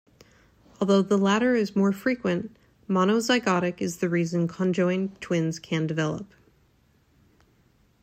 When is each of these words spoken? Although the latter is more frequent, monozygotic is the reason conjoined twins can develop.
Although 0.79 1.03
the 1.03 1.15
latter 1.15 1.53
is 1.53 1.75
more 1.75 1.91
frequent, 1.91 2.57
monozygotic 2.89 3.81
is 3.81 3.97
the 3.97 4.09
reason 4.09 4.47
conjoined 4.47 5.21
twins 5.21 5.59
can 5.59 5.85
develop. 5.85 6.33